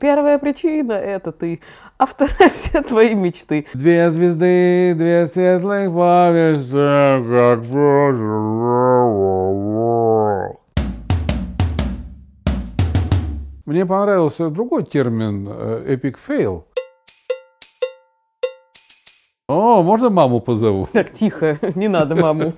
[0.00, 1.60] Первая причина– это ты,
[1.98, 3.66] а вторая– все твои мечты.
[3.74, 7.60] Две звезды, две светлых пламя, как
[13.66, 16.64] Мне понравился другой термин э, epic fail.
[19.48, 20.88] О, можно маму позову?
[20.94, 22.54] Так, тихо, не надо маму.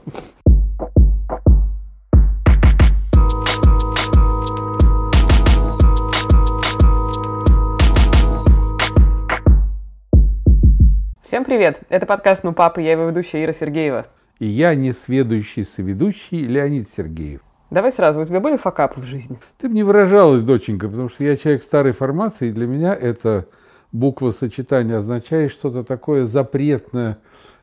[11.33, 11.81] Всем привет!
[11.89, 14.05] Это подкаст «Ну, папа», я его ведущая Ира Сергеева.
[14.39, 17.41] И я несведущий соведущий Леонид Сергеев.
[17.71, 19.39] Давай сразу, у тебя были факапы в жизни?
[19.57, 23.47] Ты бы не выражалась, доченька, потому что я человек старой формации, и для меня это
[23.93, 27.17] буква сочетания означает что-то такое запретное,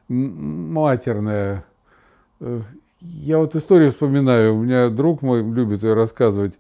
[0.08, 1.64] матерное.
[2.40, 2.62] Э,
[3.02, 6.58] я вот историю вспоминаю, у меня друг мой любит ее рассказывать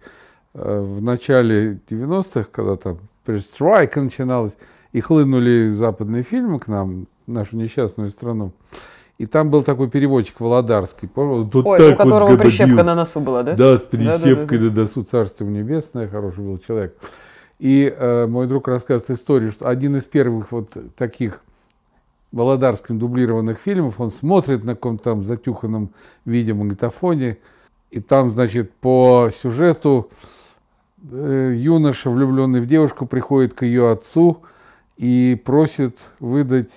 [0.53, 4.58] э, в начале 90-х, когда там перестройка начиналась,
[4.92, 8.52] и хлынули западные фильмы к нам, нашу несчастную страну.
[9.18, 11.09] И там был такой переводчик Володарский.
[11.14, 13.54] Вот Ой, так у которого вот прищепка на носу была, да?
[13.54, 16.96] Да, с прищепкой да, да, да, на носу, царство небесное, хороший был человек.
[17.59, 21.42] И э, мой друг рассказывает историю, что один из первых вот таких
[22.31, 25.90] Володарским дублированных фильмов, он смотрит на каком-то там затюханном
[26.26, 27.40] виде магнитофоне,
[27.92, 30.12] и там, значит, по сюжету
[31.12, 34.44] э, юноша, влюбленный в девушку, приходит к ее отцу–
[35.00, 36.73] и просит выдать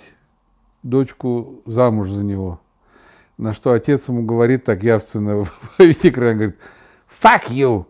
[0.85, 2.61] дочку замуж за него.
[3.37, 5.39] На что отец ему говорит так явственно
[5.79, 6.57] во весь экран, говорит,
[7.11, 7.85] fuck you!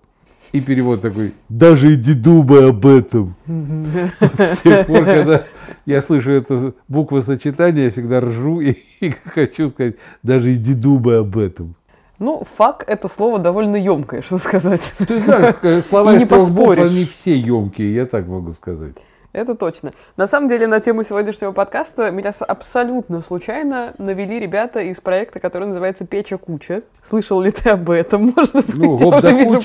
[0.53, 3.35] И перевод такой, даже иди думай об этом.
[3.47, 5.45] Вот с тех пор, когда
[5.85, 11.37] я слышу это буквосочетание, я всегда ржу и, и хочу сказать, даже иди думай об
[11.37, 11.75] этом.
[12.19, 14.95] Ну, фак– это слово довольно емкое, что сказать.
[15.07, 18.97] Ты знаешь, слова из трех букв, они все емкие, я так могу сказать.
[19.33, 19.93] Это точно.
[20.17, 25.69] На самом деле, на тему сегодняшнего подкаста меня абсолютно случайно навели ребята из проекта, который
[25.69, 26.83] называется «Печа куча».
[27.01, 28.33] Слышал ли ты об этом?
[28.37, 29.61] Может быть, ну, я уже вижу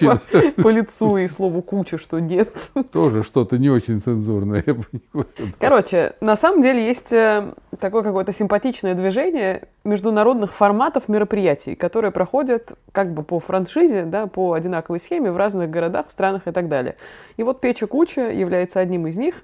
[0.55, 2.49] по, по лицу и слову «куча», что нет.
[2.93, 5.27] Тоже что-то не очень цензурное, я понимаю.
[5.59, 12.73] Короче, на самом деле есть э, такое какое-то симпатичное движение международных форматов мероприятий, которые проходят
[12.91, 16.95] как бы по франшизе, да, по одинаковой схеме в разных городах, странах и так далее.
[17.37, 19.43] И вот Печа Куча является одним из них.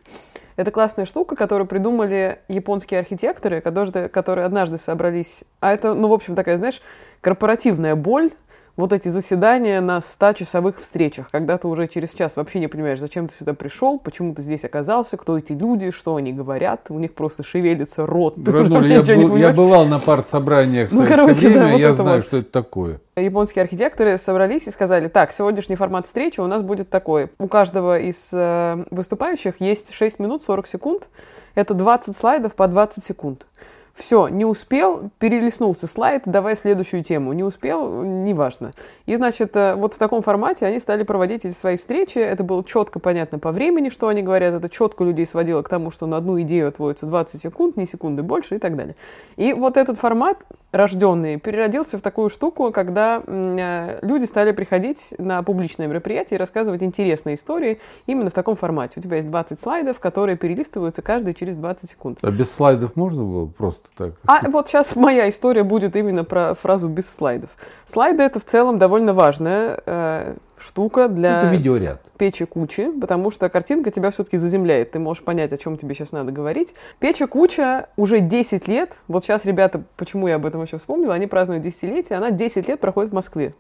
[0.55, 5.45] Это классная штука, которую придумали японские архитекторы, которые, которые однажды собрались.
[5.61, 6.81] А это, ну, в общем, такая, знаешь,
[7.21, 8.29] корпоративная боль
[8.75, 13.27] вот эти заседания на 100-часовых встречах, когда ты уже через час вообще не понимаешь, зачем
[13.27, 17.13] ты сюда пришел, почему ты здесь оказался, кто эти люди, что они говорят, у них
[17.13, 18.35] просто шевелится рот.
[18.47, 22.17] Роднуль, я, был, я бывал на партсобраниях в ну, короче, время, да, вот я знаю,
[22.17, 22.25] вот.
[22.25, 22.99] что это такое.
[23.15, 27.29] Японские архитекторы собрались и сказали, так, сегодняшний формат встречи у нас будет такой.
[27.37, 31.09] У каждого из э, выступающих есть 6 минут 40 секунд.
[31.53, 33.45] Это 20 слайдов по 20 секунд.
[33.93, 37.31] Все, не успел, перелистнулся слайд, давай следующую тему.
[37.33, 38.71] Не успел, неважно.
[39.05, 42.17] И, значит, э, вот в таком формате они стали проводить эти свои встречи.
[42.17, 44.55] Это было четко понятно по времени, что они говорят.
[44.55, 48.23] Это четко людей сводило к тому, что на одну идею отводится 20 секунд, не секунды
[48.23, 48.95] больше и так далее.
[49.37, 55.43] И вот этот формат рожденный переродился в такую штуку, когда э, люди стали приходить на
[55.43, 58.99] публичное мероприятие и рассказывать интересные истории именно в таком формате.
[58.99, 62.17] У тебя есть 20 слайдов, которые перелистываются каждый через 20 секунд.
[62.23, 64.43] А без слайдов можно было просто просто так.
[64.45, 67.51] А вот сейчас моя история будет именно про фразу без слайдов.
[67.85, 72.01] Слайды это в целом довольно важная э, штука для это видеоряд.
[72.17, 74.91] печи кучи, потому что картинка тебя все-таки заземляет.
[74.91, 76.75] Ты можешь понять, о чем тебе сейчас надо говорить.
[76.99, 78.97] Печа куча уже 10 лет.
[79.07, 82.17] Вот сейчас ребята, почему я об этом вообще вспомнила, они празднуют десятилетие.
[82.17, 83.53] Она 10 лет проходит в Москве.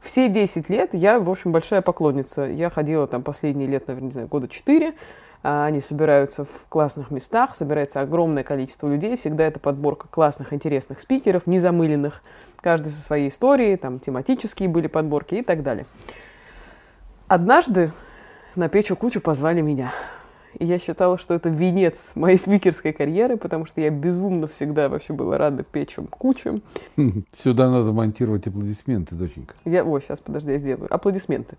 [0.00, 2.44] Все 10 лет я, в общем, большая поклонница.
[2.44, 4.94] Я ходила там последние лет, наверное, не знаю, года 4.
[5.42, 11.00] А, они собираются в классных местах, собирается огромное количество людей, всегда это подборка классных, интересных
[11.00, 12.22] спикеров, незамыленных,
[12.60, 15.86] каждый со своей историей, там тематические были подборки и так далее.
[17.28, 17.90] Однажды
[18.54, 19.92] на Печу Кучу позвали меня.
[20.58, 25.12] И я считала, что это венец моей спикерской карьеры, потому что я безумно всегда вообще
[25.12, 26.62] была рада печам кучам.
[27.32, 29.54] Сюда надо монтировать аплодисменты, доченька.
[29.64, 30.92] Я, о, сейчас, подожди, я сделаю.
[30.92, 31.56] Аплодисменты.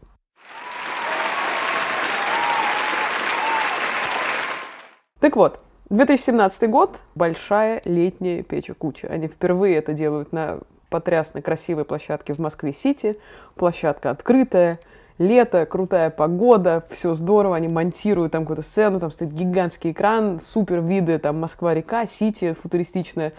[5.19, 9.08] Так вот, 2017 год, большая летняя печа куча.
[9.08, 10.60] Они впервые это делают на
[10.90, 13.18] потрясной красивой площадке в Москве-Сити.
[13.56, 14.80] Площадка открытая,
[15.18, 20.81] лето, крутая погода, все здорово, они монтируют там какую-то сцену, там стоит гигантский экран, супер
[20.81, 23.34] виды, там Москва-река, Сити футуристичная.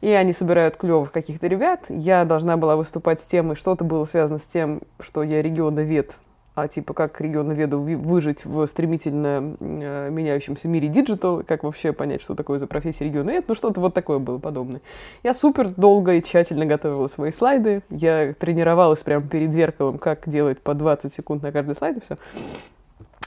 [0.00, 1.84] И они собирают клевых каких-то ребят.
[1.88, 6.18] Я должна была выступать с темой, что-то было связано с тем, что я регионовед
[6.54, 12.34] а типа как регионоведу выжить в стремительно э, меняющемся мире digital, как вообще понять, что
[12.34, 14.82] такое за профессия регионовед, ну что-то вот такое было подобное.
[15.22, 20.60] Я супер долго и тщательно готовила свои слайды, я тренировалась прямо перед зеркалом, как делать
[20.60, 22.18] по 20 секунд на каждый слайд и все.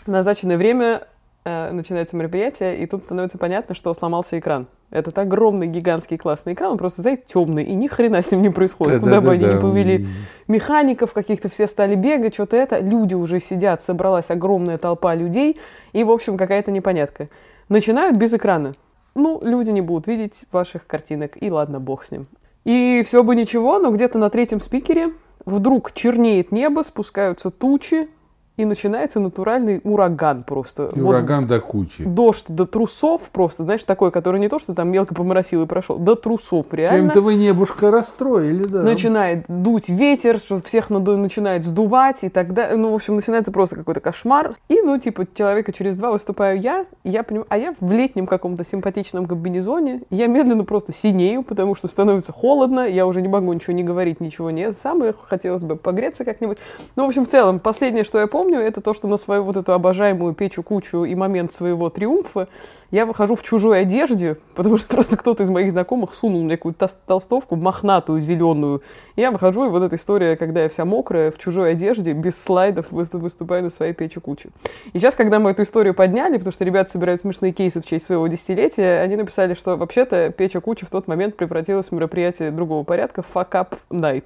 [0.06, 1.08] Назначенное время
[1.46, 4.68] э, начинается мероприятие, и тут становится понятно, что сломался экран.
[4.92, 8.50] Этот огромный, гигантский, классный экран, он просто, знаете, темный, и ни хрена с ним не
[8.50, 8.96] происходит.
[8.96, 9.54] Да, Куда да, бы да, они да.
[9.54, 10.08] ни повели
[10.48, 12.80] механиков каких-то, все стали бегать, что-то это.
[12.80, 15.60] Люди уже сидят, собралась огромная толпа людей,
[15.92, 17.30] и, в общем, какая-то непонятка.
[17.68, 18.74] Начинают без экрана.
[19.16, 22.28] Ну, люди не будут видеть ваших картинок, и ладно, бог с ним.
[22.64, 25.10] И все бы ничего, но где-то на третьем спикере
[25.46, 28.10] вдруг чернеет небо, спускаются тучи,
[28.58, 30.90] и начинается натуральный ураган просто.
[30.96, 32.04] И вот ураган до кучи.
[32.04, 35.98] Дождь до трусов просто, знаешь, такой, который не то, что там мелко поморосил и прошел,
[35.98, 37.10] до трусов реально.
[37.10, 38.82] Чем-то вы небушка расстроили, да.
[38.82, 42.78] Начинает дуть ветер, что всех начинает сдувать и так далее.
[42.78, 44.56] Ну, в общем, начинается просто какой-то кошмар.
[44.70, 48.28] И, ну, типа, человека через два выступаю я, и я понимаю, а я в летнем
[48.28, 53.52] каком-то симпатичном комбинезоне, я медленно просто синею, потому что становится холодно, я уже не могу
[53.52, 54.78] ничего не говорить, ничего нет.
[54.78, 56.58] Самое хотелось бы погреться как-нибудь.
[56.96, 59.44] Ну, в общем, в целом, последнее, что я помню, помню, это то, что на свою
[59.44, 62.48] вот эту обожаемую печу кучу и момент своего триумфа
[62.92, 66.88] я выхожу в чужой одежде, потому что просто кто-то из моих знакомых сунул мне какую-то
[67.08, 68.84] толстовку мохнатую, зеленую.
[69.16, 72.92] Я выхожу, и вот эта история, когда я вся мокрая, в чужой одежде, без слайдов,
[72.92, 74.50] выступаю на своей печи куче.
[74.94, 78.06] И сейчас, когда мы эту историю подняли, потому что ребята собирают смешные кейсы в честь
[78.06, 82.84] своего десятилетия, они написали, что вообще-то печа куча в тот момент превратилась в мероприятие другого
[82.84, 84.26] порядка «Fuck Up Night».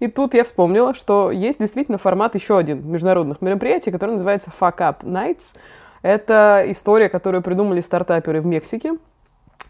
[0.00, 4.78] И тут я вспомнила, что есть действительно формат еще один международных мероприятий, который называется Fuck
[4.78, 5.56] Up Nights.
[6.02, 8.94] Это история, которую придумали стартаперы в Мексике.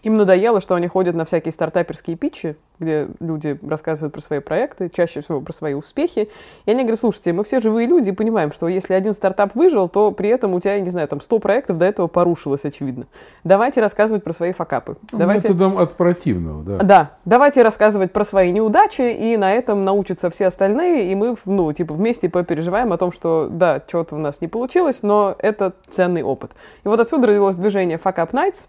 [0.02, 4.88] Им надоело, что они ходят на всякие стартаперские питчи, где люди рассказывают про свои проекты,
[4.88, 6.28] чаще всего про свои успехи.
[6.64, 9.88] И они говорят, слушайте, мы все живые люди и понимаем, что если один стартап выжил,
[9.88, 13.06] то при этом у тебя, я не знаю, там 100 проектов до этого порушилось, очевидно.
[13.44, 14.96] Давайте рассказывать про свои факапы.
[15.12, 15.48] Ну, давайте...
[15.48, 16.78] Методом от противного, да.
[16.78, 21.72] Да, давайте рассказывать про свои неудачи, и на этом научатся все остальные, и мы, ну,
[21.72, 26.22] типа, вместе попереживаем о том, что, да, что-то у нас не получилось, но это ценный
[26.22, 26.52] опыт.
[26.84, 28.66] И вот отсюда родилось движение Fuck Up Nights,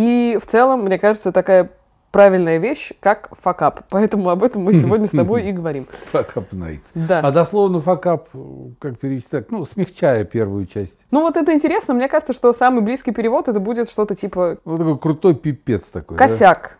[0.00, 1.70] и в целом, мне кажется, такая
[2.10, 3.82] правильная вещь, как факап.
[3.90, 5.86] Поэтому об этом мы сегодня с тобой и говорим.
[6.12, 6.80] Факап найт.
[6.94, 7.20] Да.
[7.20, 8.30] А дословно факап,
[8.78, 11.04] как перевести так, ну, смягчая первую часть.
[11.10, 11.92] Ну, вот это интересно.
[11.92, 14.56] Мне кажется, что самый близкий перевод это будет что-то типа...
[14.64, 16.16] Вот такой крутой пипец такой.
[16.16, 16.78] Косяк.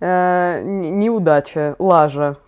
[0.00, 0.56] Да?
[0.56, 2.38] Э, неудача, лажа.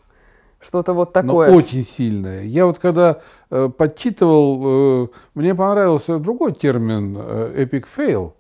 [0.61, 1.51] Что-то вот такое.
[1.51, 2.43] Но очень сильное.
[2.45, 3.21] Я вот когда
[3.51, 8.33] э, подчитывал, э, мне понравился другой термин э, epic fail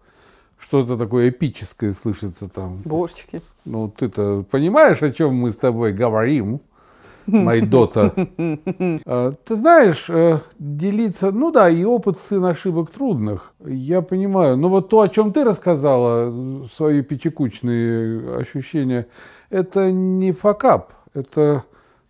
[0.64, 2.80] что-то такое эпическое слышится там.
[2.84, 3.42] Божечки.
[3.66, 6.62] Ну, ты-то понимаешь, о чем мы с тобой говорим,
[7.26, 8.10] Майдота.
[9.44, 14.56] Ты знаешь, э, делиться, ну да, и опыт сын ошибок трудных, я понимаю.
[14.56, 19.06] Но вот то, о чем ты рассказала, свои печекучные ощущения,
[19.50, 21.64] это не факап, это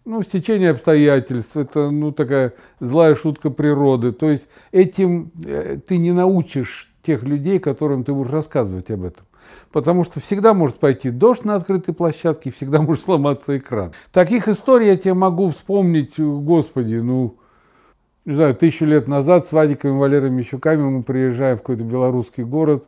[0.05, 4.13] ну, стечение обстоятельств, это, ну, такая злая шутка природы.
[4.13, 9.25] То есть этим э, ты не научишь тех людей, которым ты будешь рассказывать об этом.
[9.71, 13.93] Потому что всегда может пойти дождь на открытой площадке, всегда может сломаться экран.
[14.13, 17.37] Таких историй я тебе могу вспомнить, господи, ну,
[18.25, 22.45] не знаю, тысячу лет назад с Вадиком и Валерой Мещуками мы приезжаем в какой-то белорусский
[22.45, 22.87] город,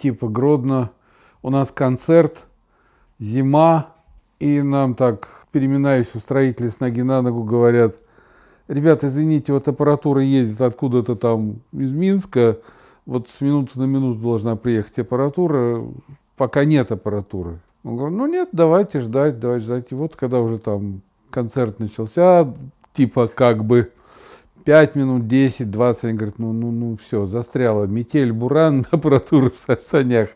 [0.00, 0.90] типа Гродно.
[1.42, 2.46] У нас концерт,
[3.18, 3.92] зима,
[4.40, 7.98] и нам так, переминаясь у строителей с ноги на ногу, говорят,
[8.66, 12.58] ребята, извините, вот аппаратура едет откуда-то там из Минска,
[13.06, 15.84] вот с минуты на минуту должна приехать аппаратура,
[16.36, 17.60] пока нет аппаратуры.
[17.82, 19.86] Он говорит, ну нет, давайте ждать, давайте ждать.
[19.90, 22.52] И вот когда уже там концерт начался,
[22.92, 23.92] типа как бы
[24.64, 29.86] 5 минут, 10, 20, они говорят, ну, ну, ну все, застряла метель, буран, аппаратура в
[29.86, 30.30] санях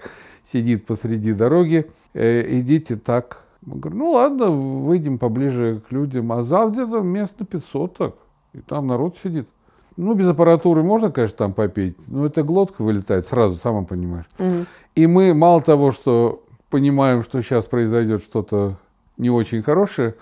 [0.45, 3.45] сидит посреди дороги, э, идите так.
[3.63, 8.15] Мы говорим, ну ладно, выйдем поближе к людям, а зал где-то мест на 500 так,
[8.53, 9.49] и там народ сидит.
[9.99, 14.27] Ну, без аппаратуры можно, конечно, там попеть, но это глотка вылетает сразу, сама понимаешь.
[14.39, 14.67] Угу.
[14.95, 18.77] И мы мало того, что понимаем, что сейчас произойдет что-то
[19.17, 20.15] не очень хорошее,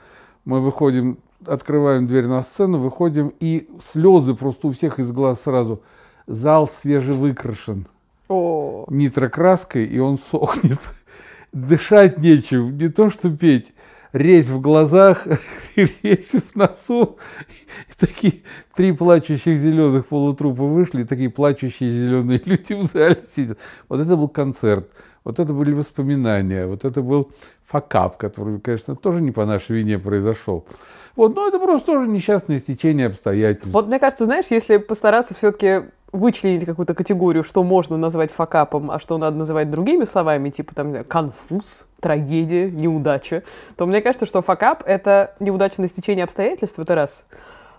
[0.47, 5.83] мы выходим, открываем дверь на сцену, выходим, и слезы просто у всех из глаз сразу.
[6.26, 7.87] Зал свежевыкрашен
[8.88, 10.80] нитрокраской, и он сохнет.
[11.52, 13.75] Дышать нечем, не то что петь.
[14.16, 15.26] Резь в глазах,
[15.76, 17.18] резь в носу.
[17.88, 18.42] И такие
[18.75, 23.58] три плачущих зеленых полутрупа вышли, и такие плачущие зеленые люди в зале сидят.
[23.88, 24.88] Вот это был концерт,
[25.25, 27.30] вот это были воспоминания, вот это был
[27.64, 30.66] факап, который, конечно, тоже не по нашей вине произошел.
[31.14, 33.73] Вот, но это просто тоже несчастное стечение обстоятельств.
[33.73, 38.99] Вот мне кажется, знаешь, если постараться все-таки вычленить какую-то категорию, что можно назвать факапом, а
[38.99, 43.43] что надо называть другими словами, типа там конфуз, трагедия, неудача,
[43.77, 47.25] то мне кажется, что факап— это неудачное стечение обстоятельств, это раз.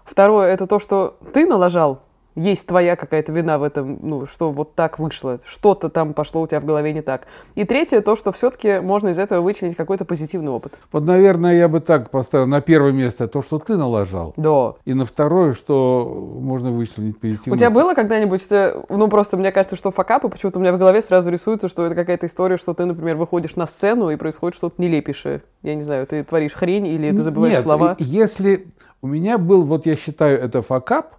[0.06, 2.02] Второе— это то, что ты налажал,
[2.38, 6.48] есть твоя какая-то вина в этом, ну, что вот так вышло, что-то там пошло у
[6.48, 7.28] тебя в голове не так.
[7.56, 10.78] И третье, то, что все-таки можно из этого вычленить какой-то позитивный опыт.
[10.92, 14.34] Вот, наверное, я бы так поставил на первое место то, что ты налажал.
[14.38, 14.76] Да.
[14.86, 19.52] И на второе, что можно вычленить позитивный У тебя было когда-нибудь, ты, ну, просто мне
[19.52, 22.76] кажется, что факапы, почему-то у меня в голове сразу рисуется, что это какая-то история, что
[22.76, 25.42] ты, например, выходишь на сцену и происходит что-то нелепейшее.
[25.64, 27.96] Я не знаю, ты творишь хрень или ты забываешь Нет, слова.
[27.98, 28.68] если
[29.02, 31.16] у меня был, вот я считаю, это факап,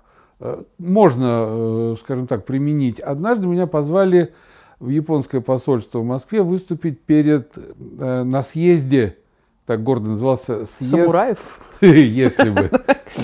[0.79, 3.01] можно, э, скажем так, применить.
[3.01, 4.35] Однажды меня позвали
[4.79, 9.19] в японское посольство в Москве выступить перед, э, на съезде,
[9.67, 10.91] так гордо назывался съезд.
[10.91, 11.61] Самураев?
[11.81, 12.71] Если бы,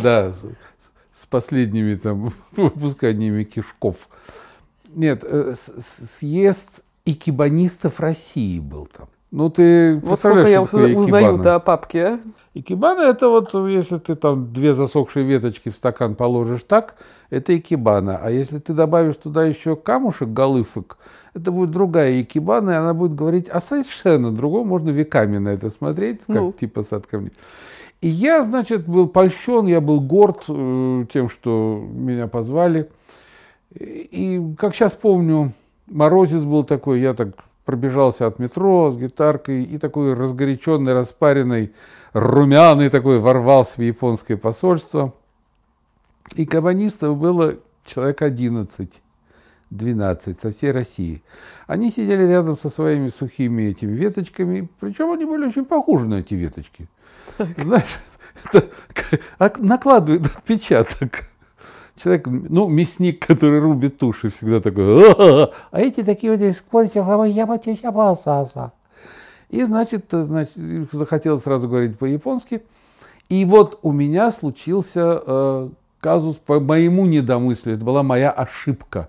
[0.02, 0.32] да,
[1.12, 4.08] с последними там выпусканиями кишков.
[4.94, 5.24] Нет,
[6.18, 9.08] съезд икебанистов России был там.
[9.30, 12.20] Ну, ты Вот сколько я узнаю-то о папке, а?
[12.56, 16.94] Икебана это вот, если ты там две засохшие веточки в стакан положишь так,
[17.28, 18.20] это икебана.
[18.22, 20.96] А если ты добавишь туда еще камушек, голышек,
[21.34, 24.68] это будет другая икебана, и она будет говорить о совершенно другом.
[24.68, 26.52] Можно веками на это смотреть, как ну.
[26.52, 27.32] типа сад камней.
[28.00, 32.88] И я, значит, был польщен, я был горд э, тем, что меня позвали.
[33.74, 35.52] И, как сейчас помню,
[35.88, 37.30] морозец был такой, я так
[37.64, 41.72] пробежался от метро с гитаркой и такой разгоряченный, распаренный,
[42.12, 45.14] румяный такой ворвался в японское посольство.
[46.34, 49.02] И кабанистов было человек 11,
[49.70, 51.22] 12 со всей России.
[51.66, 56.34] Они сидели рядом со своими сухими этими веточками, причем они были очень похожи на эти
[56.34, 56.88] веточки.
[57.56, 58.00] Знаешь,
[58.52, 58.68] это
[59.58, 61.24] накладывает отпечаток
[61.96, 67.46] человек, ну, мясник, который рубит туши, всегда такой, а, эти такие вот здесь спорите, я
[67.46, 68.72] бы тебя боялся.
[69.50, 70.52] И, значит, значит,
[70.92, 72.62] захотел сразу говорить по-японски.
[73.28, 75.68] И вот у меня случился э,
[76.00, 77.76] казус по моему недомыслию.
[77.76, 79.08] Это была моя ошибка.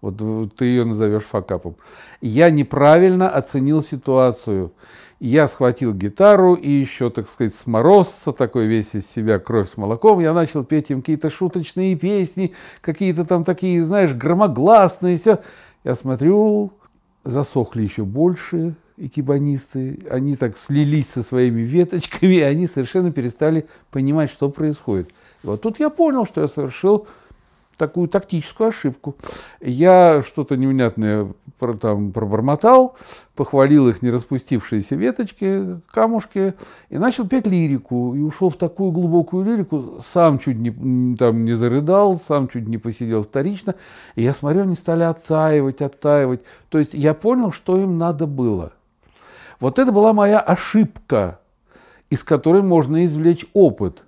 [0.00, 0.16] Вот
[0.56, 1.76] ты ее назовешь факапом.
[2.20, 4.72] Я неправильно оценил ситуацию.
[5.20, 9.76] Я схватил гитару и еще, так сказать, с морозца, такой весь из себя кровь с
[9.76, 15.40] молоком, я начал петь им какие-то шуточные песни, какие-то там такие, знаешь, громогласные, все.
[15.82, 16.72] Я смотрю,
[17.24, 24.30] засохли еще больше экибанисты, они так слились со своими веточками, и они совершенно перестали понимать,
[24.30, 25.10] что происходит.
[25.42, 27.08] И вот тут я понял, что я совершил
[27.78, 29.16] такую тактическую ошибку.
[29.60, 31.28] Я что-то невнятное
[31.80, 32.96] там пробормотал,
[33.34, 36.54] похвалил их не распустившиеся веточки, камушки,
[36.90, 38.14] и начал петь лирику.
[38.14, 42.78] И ушел в такую глубокую лирику, сам чуть не, там, не зарыдал, сам чуть не
[42.78, 43.76] посидел вторично.
[44.14, 46.42] И я смотрю, они стали оттаивать, оттаивать.
[46.68, 48.72] То есть я понял, что им надо было.
[49.60, 51.40] Вот это была моя ошибка,
[52.10, 54.02] из которой можно извлечь опыт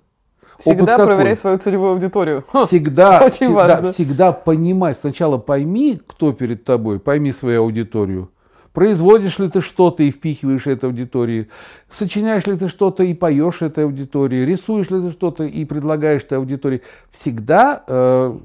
[0.61, 2.43] Всегда проверяй свою целевую аудиторию.
[2.67, 3.91] Всегда, Очень всегда, важно.
[3.91, 4.95] всегда понимай.
[4.95, 8.29] Сначала пойми, кто перед тобой, пойми свою аудиторию.
[8.73, 11.49] Производишь ли ты что-то и впихиваешь это аудитории?
[11.89, 14.45] Сочиняешь ли ты что-то и поешь этой аудитории?
[14.45, 16.81] Рисуешь ли ты что-то и предлагаешь этой аудитории?
[17.09, 18.37] Всегда э,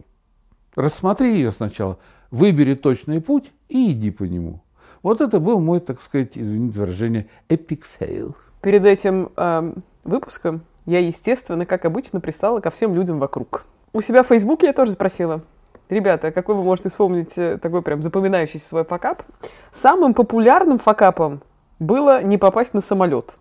[0.75, 1.99] рассмотри ее сначала,
[2.33, 4.63] выбери точный путь и иди по нему.
[5.03, 8.35] Вот это был мой, так сказать, извините выражение, epic fail.
[8.63, 13.65] Перед этим э, выпуском я, естественно, как обычно, пристала ко всем людям вокруг.
[13.93, 15.43] У себя в Фейсбуке я тоже спросила,
[15.89, 19.23] Ребята, какой вы можете вспомнить э, такой прям запоминающийся свой факап?
[19.71, 21.43] Самым популярным факапом
[21.79, 23.39] было не попасть на самолет.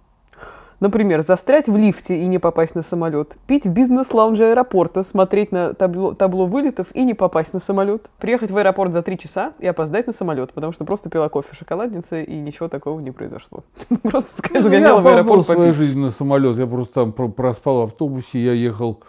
[0.80, 5.74] Например, застрять в лифте и не попасть на самолет, пить в бизнес-лаунже аэропорта, смотреть на
[5.74, 9.68] табло, табло вылетов и не попасть на самолет, приехать в аэропорт за три часа и
[9.68, 13.64] опоздать на самолет, потому что просто пила кофе в шоколаднице и ничего такого не произошло.
[14.04, 18.44] Просто ну, сгоняла в аэропорт свою жизнь на самолет, я просто там проспал в автобусе,
[18.44, 19.02] я ехал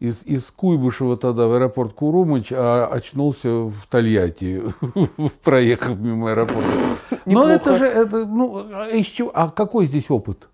[0.00, 4.62] из, из Куйбышева тогда в аэропорт Курумыч, а очнулся в Тольятти,
[5.44, 6.68] проехав мимо аэропорта.
[7.24, 10.48] Но это же, это, ну, а, из чего, а какой здесь опыт?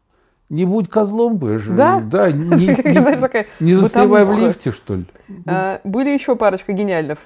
[0.52, 1.64] Не будь козлом будешь.
[1.64, 2.02] Да?
[2.04, 5.06] Да, не, не, не застревай в лифте, что ли.
[5.46, 7.20] А, были еще парочка гениальных.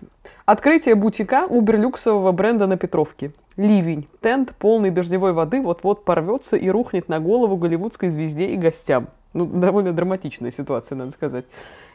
[0.45, 3.33] Открытие бутика уберлюксового бренда на Петровке.
[3.57, 4.07] Ливень.
[4.23, 9.09] Тент, полный дождевой воды, вот-вот порвется и рухнет на голову голливудской звезде и гостям.
[9.37, 11.45] Ну, довольно драматичная ситуация, надо сказать.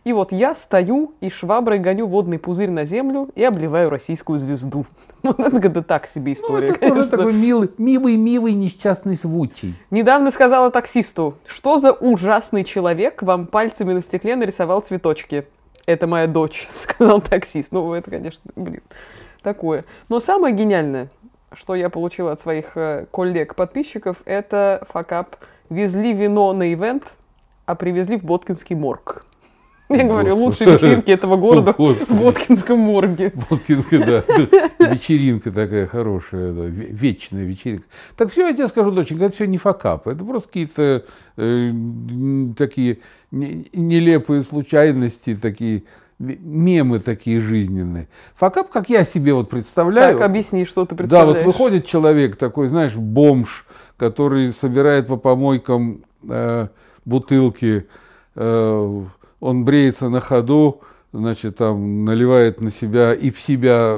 [0.04, 4.86] И вот я стою и шваброй гоню водный пузырь на землю и обливаю российскую звезду.
[5.24, 9.76] Ну, это так себе история, ну, это тоже такой милый, милый, милый несчастный случай.
[9.92, 15.46] Недавно сказала таксисту, что за ужасный человек вам пальцами на стекле нарисовал цветочки.
[15.86, 17.72] Это моя дочь, сказал таксист.
[17.72, 18.82] Ну, это, конечно, блин,
[19.42, 19.86] такое.
[20.10, 21.10] Но самое гениальное,
[21.54, 25.36] что я получила от своих э, коллег-подписчиков, это факап.
[25.70, 27.04] Везли вино на ивент,
[27.66, 29.26] а привезли в Боткинский морг.
[29.90, 33.34] Я говорю, лучшие вечеринки этого города в Боткинском морге.
[33.50, 34.24] Боткинская, да.
[34.94, 37.86] Вечеринка такая хорошая, да, вечная вечеринка.
[38.16, 40.08] Так все, я тебе скажу, доченька, это все не факап.
[40.08, 41.06] Это просто какие-то
[41.38, 41.72] э,
[42.58, 43.00] такие
[43.32, 45.84] нелепые случайности, такие
[46.20, 48.08] мемы такие жизненные.
[48.36, 50.18] Факап, как я себе вот представляю.
[50.18, 51.34] Так, объясни, что ты представляешь.
[51.34, 53.66] Да, вот выходит человек такой, знаешь, бомж,
[53.98, 56.68] который собирает по помойкам э,
[57.06, 57.88] бутылки,
[58.36, 59.02] э,
[59.40, 60.82] он бреется на ходу,
[61.14, 63.98] значит, там наливает на себя и в себя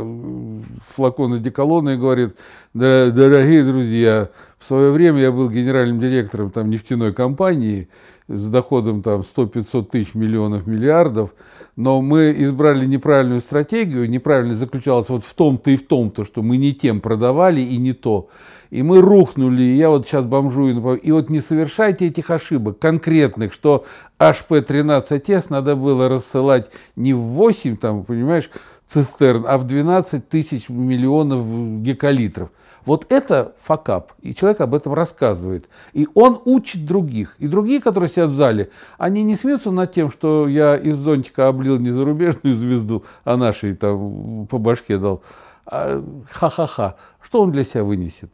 [0.87, 2.35] флакон одеколона и говорит,
[2.73, 7.89] да, дорогие друзья, в свое время я был генеральным директором там нефтяной компании
[8.27, 11.31] с доходом там 100-500 тысяч миллионов миллиардов,
[11.75, 16.57] но мы избрали неправильную стратегию, неправильно заключалась вот в том-то и в том-то, что мы
[16.57, 18.29] не тем продавали и не то.
[18.73, 20.95] И мы рухнули, и я вот сейчас бомжую.
[20.95, 23.85] И вот не совершайте этих ошибок конкретных, что
[24.17, 28.49] HP13S надо было рассылать не в 8, там, понимаешь,
[28.87, 32.49] цистерн, а в 12 тысяч миллионов гекалитров.
[32.83, 35.69] Вот это факап, и человек об этом рассказывает.
[35.93, 37.35] И он учит других.
[37.37, 41.47] И другие, которые сидят в зале, они не смеются над тем, что я из зонтика
[41.47, 45.21] облил не зарубежную звезду, а нашей там по башке дал.
[45.67, 46.95] А, ха-ха-ха.
[47.21, 48.33] Что он для себя вынесет?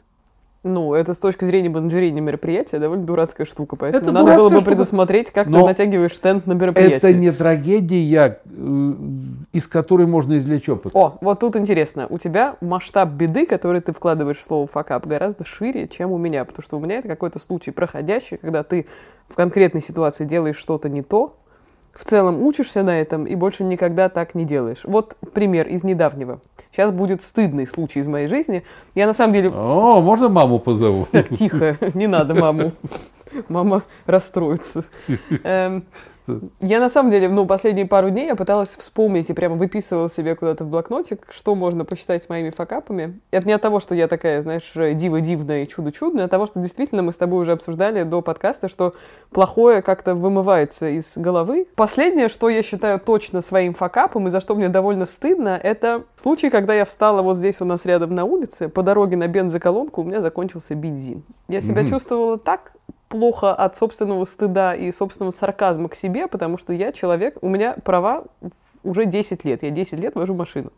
[0.63, 4.55] Ну, это с точки зрения менеджерения мероприятия довольно дурацкая штука, поэтому это надо было бы
[4.57, 4.71] штука.
[4.71, 6.97] предусмотреть, как Но ты натягиваешь стенд на мероприятие.
[6.97, 8.93] Это не трагедия, э,
[9.53, 10.93] из которой можно извлечь опыт.
[10.93, 12.07] О, вот тут интересно.
[12.09, 16.43] У тебя масштаб беды, который ты вкладываешь в слово «факап», гораздо шире, чем у меня,
[16.43, 18.85] потому что у меня это какой-то случай проходящий, когда ты
[19.27, 21.37] в конкретной ситуации делаешь что-то не то,
[21.93, 24.81] в целом учишься на этом и больше никогда так не делаешь.
[24.83, 26.39] Вот пример из недавнего.
[26.71, 28.63] Сейчас будет стыдный случай из моей жизни.
[28.95, 29.49] Я на самом деле...
[29.49, 31.07] О, можно маму позову?
[31.11, 32.71] Так, тихо, не надо маму.
[33.47, 34.85] Мама расстроится.
[36.29, 40.09] Эм, я на самом деле, ну, последние пару дней я пыталась вспомнить и прямо выписывала
[40.09, 43.19] себе куда-то в блокнотик, что можно посчитать моими факапами.
[43.31, 46.31] Это не от того, что я такая, знаешь, дива дивная и чудо чудная, а от
[46.31, 48.93] того, что действительно мы с тобой уже обсуждали до подкаста, что
[49.31, 51.67] плохое как-то вымывается из головы.
[51.75, 56.49] Последнее, что я считаю точно своим факапом и за что мне довольно стыдно, это случай,
[56.49, 60.03] когда я встала вот здесь у нас рядом на улице, по дороге на бензоколонку у
[60.03, 61.23] меня закончился бензин.
[61.47, 61.89] Я себя mm-hmm.
[61.89, 62.71] чувствовала так
[63.09, 67.75] плохо от собственного стыда и собственного сарказма к себе, потому что я человек, у меня
[67.83, 68.23] права
[68.83, 70.71] уже 10 лет, я 10 лет вожу машину.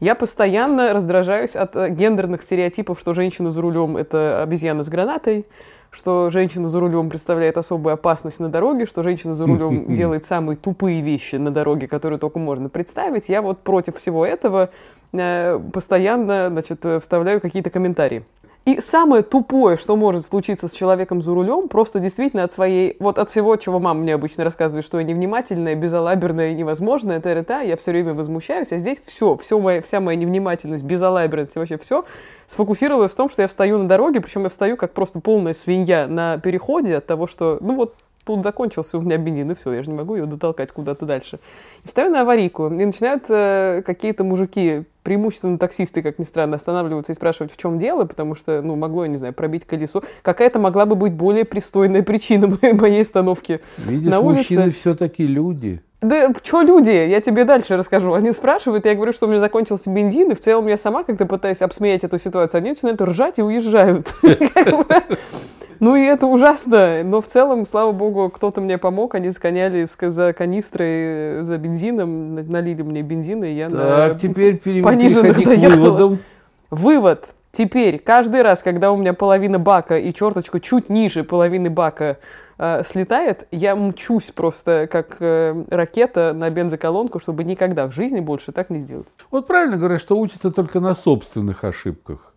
[0.00, 5.44] Я постоянно раздражаюсь от э, гендерных стереотипов, что женщина за рулем– это обезьяна с гранатой,
[5.90, 10.56] что женщина за рулем представляет особую опасность на дороге, что женщина за рулем делает самые
[10.56, 13.28] тупые вещи на дороге, которые только можно представить.
[13.28, 14.70] Я вот против всего этого
[15.12, 18.24] э, постоянно значит, вставляю какие-то комментарии.
[18.66, 23.18] И самое тупое, что может случиться с человеком за рулем, просто действительно от своей, вот
[23.18, 27.78] от всего, чего мама мне обычно рассказывает, что я невнимательная, безалаберная невозможная, это это, я
[27.78, 32.04] все время возмущаюсь, а здесь все, все моя, вся моя невнимательность, безалаберность, вообще все
[32.46, 36.06] сфокусировалось в том, что я встаю на дороге, причем я встаю как просто полная свинья
[36.06, 39.82] на переходе от того, что, ну вот, тут закончился у меня бензин, и все, я
[39.82, 41.38] же не могу ее дотолкать куда-то дальше.
[41.84, 47.12] И встаю на аварийку, и начинают э, какие-то мужики, преимущественно таксисты, как ни странно, останавливаться
[47.12, 50.02] и спрашивать, в чем дело, потому что, ну, могло, я не знаю, пробить колесо.
[50.22, 54.40] Какая-то могла бы быть более пристойная причина моей, моей остановки Видишь, на улице.
[54.40, 55.82] мужчины все-таки люди.
[56.02, 56.90] Да что люди?
[56.90, 58.14] Я тебе дальше расскажу.
[58.14, 61.26] Они спрашивают, я говорю, что у меня закончился бензин, и в целом я сама как-то
[61.26, 62.60] пытаюсь обсмеять эту ситуацию.
[62.60, 64.14] Они начинают ржать и уезжают.
[65.80, 70.32] Ну и это ужасно, но в целом, слава богу, кто-то мне помог, они сгоняли за
[70.34, 76.18] канистрой за бензином, налили мне бензина, и я так, на теперь пониженных к выводам.
[76.70, 77.30] Вывод.
[77.50, 82.18] Теперь, каждый раз, когда у меня половина бака и черточку чуть ниже половины бака
[82.58, 88.52] э, слетает, я мчусь просто как э, ракета на бензоколонку, чтобы никогда в жизни больше
[88.52, 89.08] так не сделать.
[89.32, 92.29] Вот правильно говорят, что учатся только на собственных ошибках.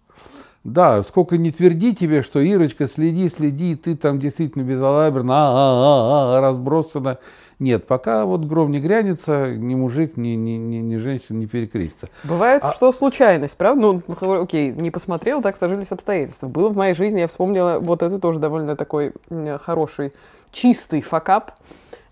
[0.63, 6.35] Да, сколько не тверди тебе, что Ирочка, следи, следи, ты там действительно безалаберно, а, а,
[6.35, 7.17] а, а, разбросана.
[7.59, 12.07] Нет, пока вот гром не грянется, ни мужик, ни, ни, ни, ни женщина не перекрестится.
[12.23, 12.71] Бывает, а...
[12.71, 13.81] что случайность, правда?
[13.81, 16.47] Ну, окей, не посмотрел, так сложились обстоятельства.
[16.47, 19.13] Было в моей жизни, я вспомнила, вот это тоже довольно такой
[19.61, 20.13] хороший,
[20.51, 21.51] чистый факап.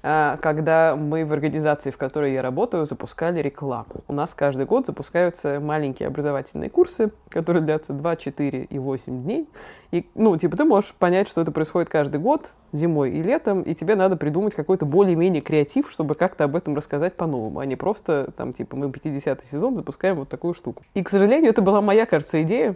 [0.03, 4.03] А, когда мы в организации, в которой я работаю, запускали рекламу.
[4.07, 9.47] У нас каждый год запускаются маленькие образовательные курсы, которые длятся 2, 4 и 8 дней.
[9.91, 13.75] И, ну, типа, ты можешь понять, что это происходит каждый год, зимой и летом, и
[13.75, 18.31] тебе надо придумать какой-то более-менее креатив, чтобы как-то об этом рассказать по-новому, а не просто,
[18.35, 20.83] там, типа, мы 50-й сезон запускаем вот такую штуку.
[20.95, 22.75] И, к сожалению, это была моя, кажется, идея,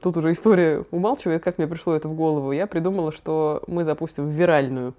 [0.00, 2.50] Тут уже история умалчивает, как мне пришло это в голову.
[2.50, 4.94] Я придумала, что мы запустим виральную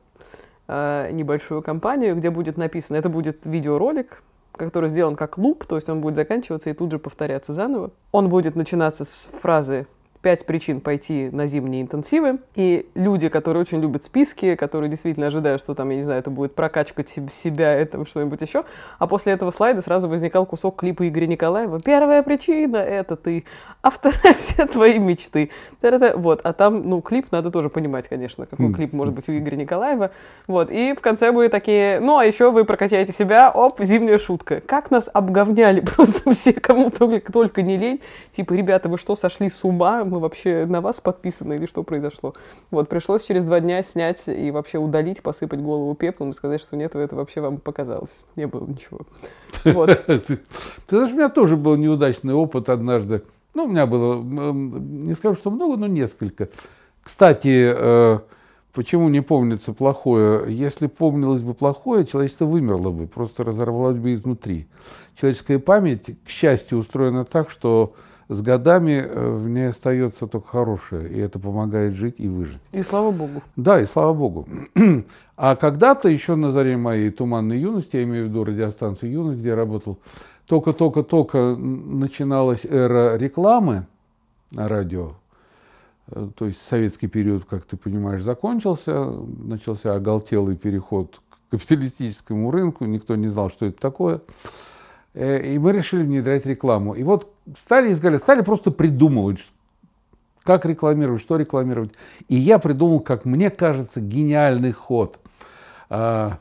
[0.67, 4.23] э, небольшую компанию, где будет написано, это будет видеоролик,
[4.53, 7.91] который сделан как луп, то есть он будет заканчиваться и тут же повторяться заново.
[8.11, 9.87] Он будет начинаться с фразы
[10.23, 12.37] пять причин пойти на зимние интенсивы.
[12.55, 16.31] И люди, которые очень любят списки, которые действительно ожидают, что там, я не знаю, это
[16.31, 18.63] будет прокачка себя, это что-нибудь еще.
[18.99, 21.79] А после этого слайда сразу возникал кусок клипа Игоря Николаева.
[21.81, 23.43] Первая причина— это ты,
[23.81, 25.51] а вторая— все твои мечты.
[25.81, 28.73] Вот, а там, ну, клип надо тоже понимать, конечно, какой хм.
[28.73, 30.11] клип может быть у Игоря Николаева.
[30.47, 34.61] Вот, и в конце мы такие, ну, а еще вы прокачаете себя, оп, зимняя шутка.
[34.65, 37.99] Как нас обговняли просто все, кому только, только не лень.
[38.31, 40.05] Типа, ребята, вы что, сошли с ума?
[40.13, 42.35] Мы вообще на вас подписаны или что произошло.
[42.71, 46.77] Вот, пришлось через два дня снять и вообще удалить, посыпать голову пеплом и сказать, что
[46.77, 48.23] нет, это вообще вам показалось.
[48.35, 48.99] Не было ничего.
[49.65, 49.89] Вот.
[50.05, 50.39] Ты
[50.89, 53.23] знаешь, у меня тоже был неудачный опыт однажды.
[53.53, 56.49] Ну, у меня было, не скажу, что много, но несколько.
[57.03, 58.19] Кстати, э,
[58.73, 60.45] почему не помнится плохое?
[60.53, 64.67] Если помнилось бы плохое, человечество вымерло бы, просто разорвалось бы изнутри.
[65.15, 67.93] Человеческая память, к счастью, устроена так, что
[68.33, 72.61] с годами э, в ней остается только хорошее, и это помогает жить и выжить.
[72.71, 73.41] И слава богу.
[73.55, 74.47] Да, и слава богу.
[75.35, 79.49] А когда-то, еще на заре моей туманной юности, я имею в виду радиостанцию «Юность», где
[79.49, 79.97] я работал,
[80.45, 83.87] только-только-только начиналась эра рекламы
[84.51, 85.13] на радио.
[86.07, 92.85] Э, то есть советский период, как ты понимаешь, закончился, начался оголтелый переход к капиталистическому рынку,
[92.85, 94.21] никто не знал, что это такое.
[95.13, 96.93] Э, и мы решили внедрять рекламу.
[96.93, 99.39] И вот стали искали, стали просто придумывать,
[100.43, 101.91] как рекламировать, что рекламировать.
[102.27, 105.19] И я придумал, как мне кажется, гениальный ход.
[105.89, 106.39] А,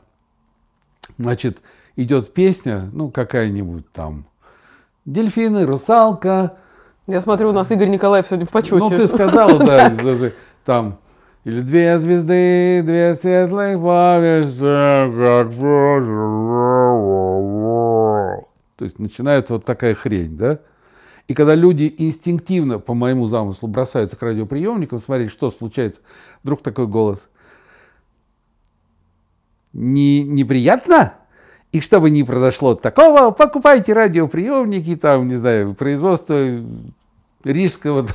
[1.17, 1.59] значит,
[1.95, 4.25] идет песня, ну, какая-нибудь там,
[5.05, 6.57] дельфины, русалка.
[7.05, 8.77] Я смотрю, у нас Игорь Николаев сегодня в почете.
[8.77, 9.91] Ну, ты сказала, да,
[10.65, 10.97] там,
[11.43, 15.51] или две звезды, две светлых повесы, как
[18.83, 20.59] то есть начинается вот такая хрень, да?
[21.29, 26.01] И когда люди инстинктивно, по моему замыслу, бросаются к радиоприемникам, смотреть, что случается,
[26.43, 27.29] вдруг такой голос.
[29.71, 31.13] Не, неприятно?
[31.71, 36.37] И что бы ни произошло такого, покупайте радиоприемники, там, не знаю, производство
[37.45, 38.05] рижского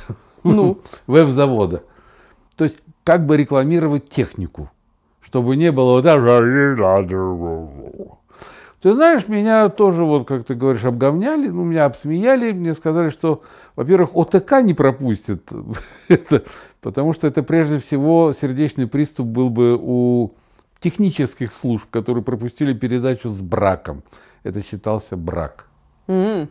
[0.43, 0.81] ну.
[1.07, 1.81] веб-завода.
[2.57, 4.69] То есть как бы рекламировать технику,
[5.19, 6.05] чтобы не было вот
[8.81, 13.43] ты знаешь, меня тоже, вот как ты говоришь, обговняли, ну, меня обсмеяли, мне сказали, что,
[13.75, 15.49] во-первых, ОТК не пропустит
[16.07, 16.43] это,
[16.81, 20.33] потому что это прежде всего сердечный приступ был бы у
[20.79, 24.03] технических служб, которые пропустили передачу с браком.
[24.43, 25.65] Это считался брак.
[26.07, 26.47] Mm-hmm.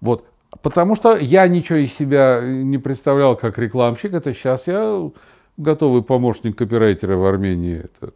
[0.00, 0.26] Вот.
[0.62, 4.12] Потому что я ничего из себя не представлял как рекламщик.
[4.12, 5.10] Это сейчас я
[5.56, 7.84] готовый помощник копирайтера в Армении.
[7.84, 8.12] Это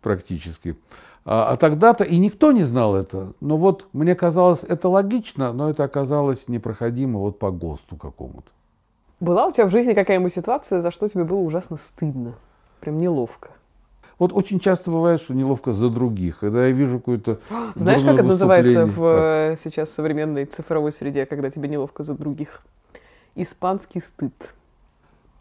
[0.00, 0.76] практически.
[1.24, 3.32] А, а тогда-то и никто не знал это.
[3.40, 8.50] Но вот мне казалось это логично, но это оказалось непроходимо вот по ГОСТу какому-то.
[9.20, 12.34] Была у тебя в жизни какая-нибудь ситуация, за что тебе было ужасно стыдно?
[12.80, 13.50] Прям неловко.
[14.18, 16.40] Вот очень часто бывает, что неловко за других.
[16.40, 17.40] Когда я вижу какую-то...
[17.74, 19.58] Знаешь, как это называется в так.
[19.58, 22.62] сейчас современной цифровой среде, когда тебе неловко за других?
[23.34, 24.34] Испанский стыд.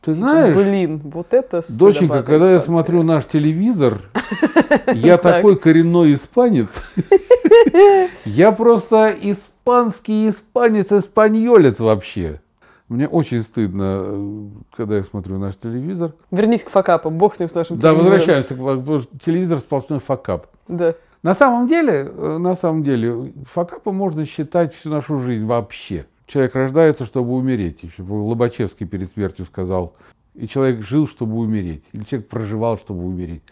[0.04, 4.02] Ты типа, знаешь, блин, вот это Доченька, когда я смотрю наш телевизор,
[4.94, 6.84] я такой коренной испанец.
[8.26, 12.42] Я просто испанский испанец, испаньолец вообще.
[12.90, 16.14] Мне очень стыдно, когда я смотрю наш телевизор.
[16.32, 18.26] Вернись к факапам, бог с ним, с нашим да, телевизором.
[18.26, 19.08] Да, возвращаемся.
[19.24, 20.48] Телевизор сплошной факап.
[20.68, 20.96] Да.
[21.22, 26.06] На самом деле, э, на самом деле, факапом можно считать всю нашу жизнь вообще.
[26.26, 27.84] Человек рождается, чтобы умереть.
[27.84, 29.96] Еще Лобачевский перед смертью сказал.
[30.36, 31.84] И человек жил, чтобы умереть.
[31.92, 33.44] Или человек проживал, чтобы умереть.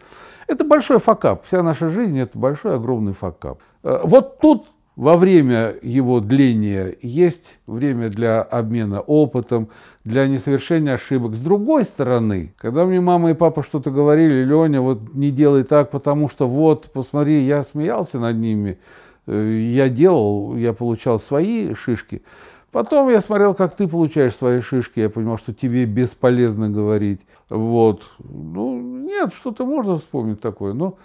[0.48, 1.44] Это большой факап.
[1.44, 3.60] Вся наша жизнь– это большой, огромный факап.
[3.84, 9.70] Э, вот тут во время его дления есть время для обмена опытом,
[10.04, 11.36] для несовершения ошибок.
[11.36, 15.92] С другой стороны, когда мне мама и папа что-то говорили, Леня, вот не делай так,
[15.92, 18.80] потому что вот, посмотри, я смеялся над ними,
[19.28, 22.22] э, я делал, я получал свои шишки.
[22.72, 27.22] Потом я смотрел, как ты получаешь свои шишки, я понимал, что тебе бесполезно говорить.
[27.50, 28.10] Вот.
[28.20, 30.98] Ну, нет, что-то можно вспомнить такое, но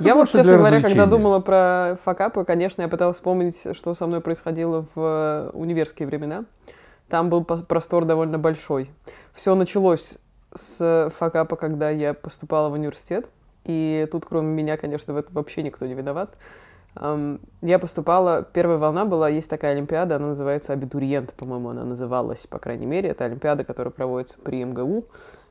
[0.00, 4.20] я вот, честно говоря, когда думала про факапы, конечно, я пыталась вспомнить, что со мной
[4.20, 6.44] происходило в э, универские времена.
[7.08, 8.90] Там был простор довольно большой.
[9.34, 10.18] Все началось
[10.54, 13.28] с факапа, когда я поступала в университет.
[13.64, 16.30] И тут, кроме меня, конечно, в этом вообще никто не виноват.
[17.00, 22.58] Я поступала, первая волна была, есть такая олимпиада, она называется «Абитуриент», по-моему, она называлась, по
[22.58, 23.10] крайней мере.
[23.10, 25.04] Это олимпиада, которая проводится при МГУ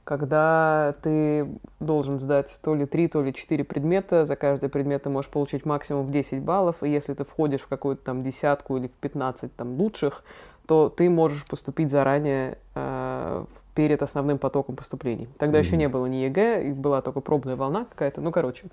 [0.06, 4.24] когда ты должен сдать то ли три, то ли четыре предмета.
[4.24, 6.84] За каждый предмет ты можешь получить максимум в 10 баллов.
[6.84, 10.24] И если ты входишь в какую-то там десятку или в 15 там лучших,
[10.68, 15.28] то ты можешь поступить заранее э, перед основным потоком поступлений.
[15.40, 15.64] Тогда mm-hmm.
[15.64, 18.22] еще не было ни ЕГЭ, была только пробная волна какая-то.
[18.22, 18.66] Ну, короче.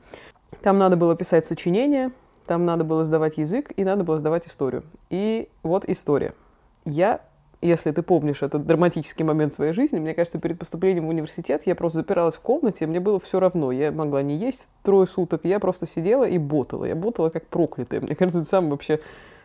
[0.60, 2.12] Там надо было писать сочинение,
[2.46, 4.84] там надо было сдавать язык и надо было сдавать историю.
[5.10, 6.34] И вот история.
[6.84, 7.20] Я
[7.62, 11.76] если ты помнишь этот драматический момент своей жизни, мне кажется, перед поступлением в университет я
[11.76, 13.70] просто запиралась в комнате, мне было все равно.
[13.70, 16.84] Я могла не есть трое суток, я просто сидела и ботала.
[16.84, 18.00] Я ботала как проклятая.
[18.00, 18.98] Мне кажется, это самый вообще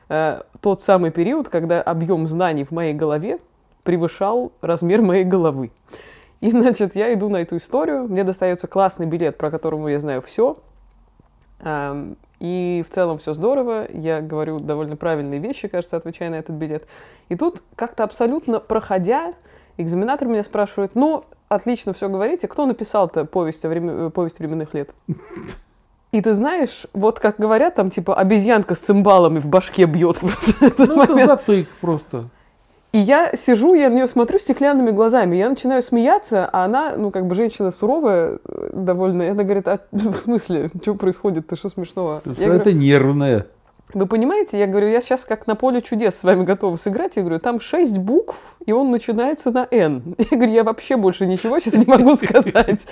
[0.09, 3.37] э, тот самый период, когда объем знаний в моей голове
[3.83, 5.71] превышал размер моей головы.
[6.41, 10.23] И, значит, я иду на эту историю, мне достается классный билет, про которого я знаю
[10.23, 10.57] все,
[12.39, 16.87] и в целом все здорово, я говорю довольно правильные вещи, кажется, отвечая на этот билет.
[17.29, 19.33] И тут как-то абсолютно проходя,
[19.77, 24.11] экзаменатор меня спрашивает, ну, отлично все говорите, кто написал-то повесть, о времен...
[24.11, 24.93] повесть временных лет?
[26.13, 30.19] И ты знаешь, вот как говорят, там типа обезьянка с цимбалами в башке бьет.
[30.77, 32.29] Ну, это затык просто.
[32.93, 37.11] И я сижу, я на нее смотрю стеклянными глазами, я начинаю смеяться, а она, ну,
[37.11, 41.57] как бы женщина суровая э, довольно, и она говорит, а в смысле, что происходит, ты
[41.57, 42.21] что смешного?
[42.25, 43.45] Я это говорю, нервная.
[43.93, 47.15] Вы понимаете, я говорю, я сейчас как на поле чудес с вами готова сыграть.
[47.15, 50.15] Я говорю, там шесть букв, и он начинается на «Н».
[50.29, 52.87] Я говорю, я вообще больше ничего сейчас не могу сказать.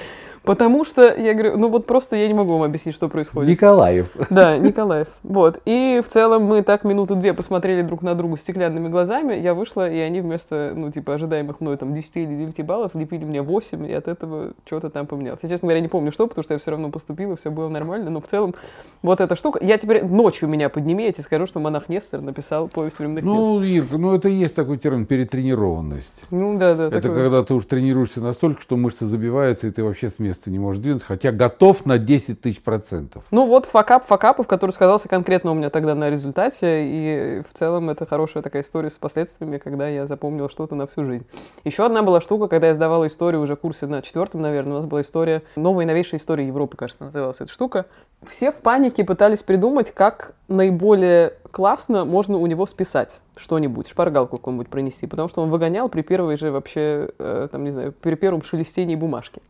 [0.46, 3.50] Потому что, я говорю, ну вот просто я не могу вам объяснить, что происходит.
[3.50, 4.16] Николаев.
[4.30, 5.08] Да, Николаев.
[5.24, 5.60] Вот.
[5.66, 9.34] И в целом мы так минуты две посмотрели друг на друга стеклянными глазами.
[9.34, 13.26] Я вышла, и они вместо, ну, типа, ожидаемых мной там 10 или 9 баллов лепили
[13.26, 15.40] мне 8, и от этого что-то там поменялось.
[15.42, 18.12] Я, честно говоря, не помню, что, потому что я все равно поступила, все было нормально.
[18.12, 18.54] Но в целом
[19.02, 19.60] вот эта штука...
[19.64, 23.64] Я теперь ночью меня подними, я тебе скажу, что монах Нестор написал повесть временных Ну,
[23.64, 26.22] Ир, ну это и есть такой термин перетренированность.
[26.30, 26.88] Ну, да, да.
[26.88, 27.24] Это такое.
[27.24, 30.84] когда ты уж тренируешься настолько, что мышцы забиваются, и ты вообще с места не можешь
[30.84, 33.24] двинуться, хотя готов на 10 тысяч процентов.
[33.32, 37.90] Ну, вот факап факапов, который сказался конкретно у меня тогда на результате, и в целом
[37.90, 41.26] это хорошая такая история с последствиями, когда я запомнил что-то на всю жизнь.
[41.64, 44.76] Еще одна была штука, когда я сдавала историю уже в курсе на четвертом, наверное, у
[44.78, 47.88] нас была история, новая и новейшая история Европы, кажется, называлась эта штука.
[48.28, 54.68] Все в панике пытались придумать, как наиболее классно можно у него списать что-нибудь, шпаргалку какую-нибудь
[54.68, 58.44] пронести, потому что он выгонял при первой же вообще, э, там, не знаю, при первом
[58.44, 59.42] шелестении бумажки.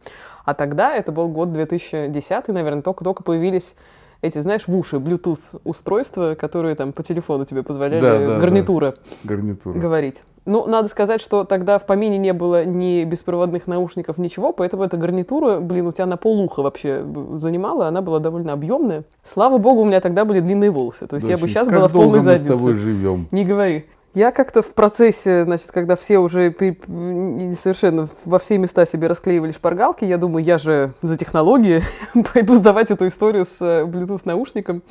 [0.45, 3.75] А тогда, это был год 2010, наверное, только-только появились
[4.21, 8.93] эти, знаешь, в уши Bluetooth устройства, которые там по телефону тебе позволяли да, да, гарнитура,
[9.23, 9.36] да.
[9.36, 10.23] гарнитура говорить.
[10.45, 14.95] Ну, надо сказать, что тогда в помине не было ни беспроводных наушников, ничего, поэтому эта
[14.95, 17.03] гарнитура, блин, у тебя на полуха вообще
[17.34, 19.05] занимала, она была довольно объемная.
[19.23, 21.88] Слава богу, у меня тогда были длинные волосы, то есть Дочь, я бы сейчас была
[21.88, 22.51] в полной заднице.
[22.51, 23.27] мы с тобой живем?
[23.31, 23.86] Не говори.
[24.13, 30.05] Я как-то в процессе, значит, когда все уже совершенно во все места себе расклеивали шпаргалки,
[30.05, 31.81] я думаю, я же за технологии,
[32.34, 34.84] пойду сдавать эту историю с э, Bluetooth-наушником.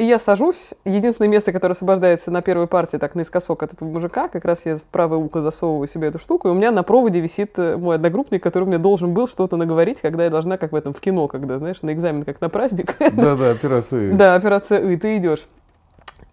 [0.00, 0.72] И я сажусь.
[0.86, 4.76] Единственное место, которое освобождается на первой партии, так наискосок от этого мужика, как раз я
[4.76, 7.96] в правое ухо засовываю себе эту штуку, и у меня на проводе висит э, мой
[7.96, 11.28] одногруппник, который мне должен был что-то наговорить, когда я должна, как в этом, в кино,
[11.28, 12.96] когда, знаешь, на экзамен, как на праздник.
[13.12, 15.46] Да-да, операция Да, операция И, ты идешь.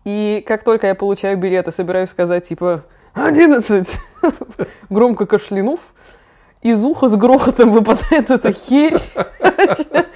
[0.06, 3.99] И как только я получаю билет и собираюсь сказать, типа, «Одиннадцать!»
[4.89, 5.82] громко кашлянув,
[6.62, 8.97] из уха с грохотом выпадает эта херь.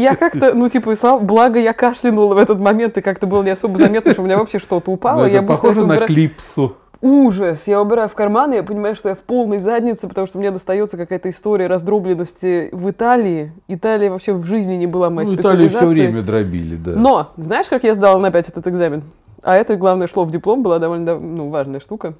[0.00, 3.78] Я как-то, ну, типа, благо я кашлянула в этот момент, и как-то было не особо
[3.78, 5.26] заметно, что у меня вообще что-то упало.
[5.26, 7.66] Я похоже на клипсу ужас.
[7.66, 10.50] Я убираю в карман, и я понимаю, что я в полной заднице, потому что мне
[10.50, 13.52] достается какая-то история раздробленности в Италии.
[13.68, 16.92] Италия вообще в жизни не была моей ну, Италию все время дробили, да.
[16.92, 19.02] Но, знаешь, как я сдала на 5 этот экзамен?
[19.42, 22.14] А это, главное, шло в диплом, была довольно ну, важная штука.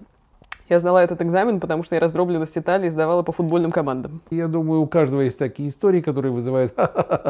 [0.71, 4.23] Я сдала этот экзамен, потому что я раздробленность Италии сдавала по футбольным командам.
[4.31, 6.73] Я думаю, у каждого есть такие истории, которые вызывают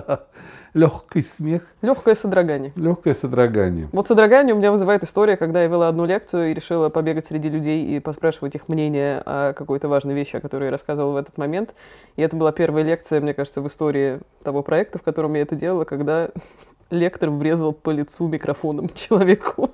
[0.74, 1.62] легкий смех.
[1.80, 2.70] Легкое содрогание.
[2.76, 3.88] Легкое содрогание.
[3.92, 7.48] Вот содрогание у меня вызывает история, когда я вела одну лекцию и решила побегать среди
[7.48, 11.38] людей и поспрашивать их мнение о какой-то важной вещи, о которой я рассказывала в этот
[11.38, 11.74] момент.
[12.16, 15.56] И это была первая лекция, мне кажется, в истории того проекта, в котором я это
[15.56, 16.28] делала, когда
[16.90, 19.70] лектор врезал по лицу микрофоном человеку.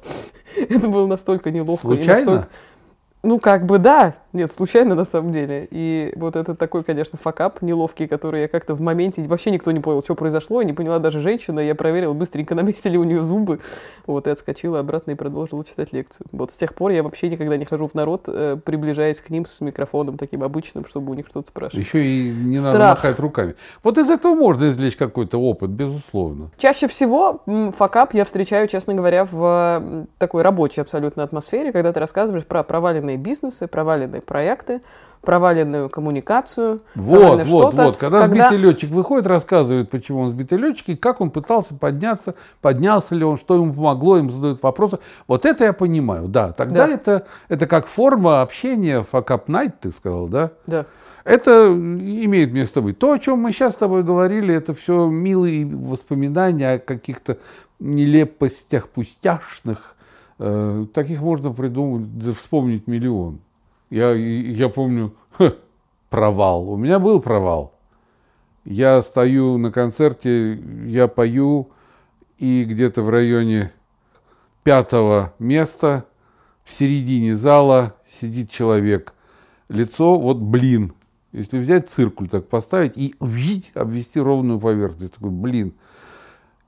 [0.57, 1.89] Это было настолько неловко.
[1.89, 2.21] Случайно?
[2.21, 2.49] Настолько...
[3.27, 4.15] Ну, как бы да.
[4.33, 5.67] Нет, случайно на самом деле.
[5.71, 9.23] И вот это такой, конечно, факап неловкий, который я как-то в моменте...
[9.25, 11.59] Вообще никто не понял, что произошло, не поняла даже женщина.
[11.59, 13.59] Я проверила быстренько, на месте ли у нее зубы.
[14.07, 16.29] Вот, и отскочила обратно и продолжила читать лекцию.
[16.31, 19.45] Вот с тех пор я вообще никогда не хожу в народ, э, приближаясь к ним
[19.45, 21.85] с микрофоном таким обычным, чтобы у них что-то спрашивать.
[21.85, 22.75] Еще и не Страх.
[22.75, 23.57] надо махать руками.
[23.83, 26.51] Вот из этого можно извлечь какой-то опыт, безусловно.
[26.59, 27.43] Чаще всего
[27.77, 33.16] факап я встречаю, честно говоря, в такой рабочей абсолютно атмосфере, когда ты рассказываешь про проваленные
[33.17, 34.81] бизнесы, проваленные проекты,
[35.23, 36.83] проваленную коммуникацию.
[36.95, 37.97] Вот, вот, вот.
[37.97, 43.15] Когда, сбитый летчик выходит, рассказывает, почему он сбитый летчик, и как он пытался подняться, поднялся
[43.15, 44.99] ли он, что ему помогло, им задают вопросы.
[45.27, 46.53] Вот это я понимаю, да.
[46.53, 46.95] Тогда Да.
[46.95, 50.53] Это, это как форма общения, факап найт, ты сказал, да?
[50.67, 50.87] Да.
[51.25, 53.01] Это имеет место быть.
[53.01, 57.39] То, о чем мы сейчас с тобой говорили, это все милые воспоминания о каких-то
[57.81, 59.96] нелепостях пустяшных.
[60.39, 63.41] Э, таких можно придумать, да вспомнить миллион.
[63.91, 65.55] Я, я помню ха,
[66.11, 66.69] провал.
[66.71, 67.73] У меня был провал.
[68.65, 70.55] Я стою на концерте,
[70.87, 71.71] я пою,
[72.39, 73.73] и где-то в районе
[74.63, 76.05] пятого места
[76.65, 79.15] в середине зала сидит человек.
[79.69, 80.93] Лицо, вот блин.
[81.33, 85.15] Если взять циркуль так поставить и вжить, обвести ровную поверхность.
[85.15, 85.75] Такой блин.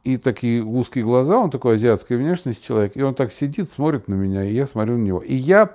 [0.05, 2.93] И такие узкие глаза, он такой азиатской внешности человек.
[2.97, 5.21] И он так сидит, смотрит на меня, и я смотрю на него.
[5.21, 5.71] И я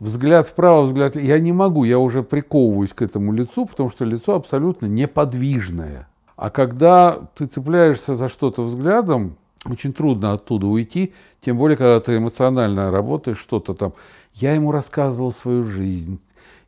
[0.00, 1.16] взгляд вправо, взгляд.
[1.16, 6.08] Я не могу, я уже приковываюсь к этому лицу, потому что лицо абсолютно неподвижное.
[6.36, 9.36] А когда ты цепляешься за что-то взглядом,
[9.66, 13.94] очень трудно оттуда уйти, тем более, когда ты эмоционально работаешь, что-то там.
[14.34, 16.20] Я ему рассказывал свою жизнь,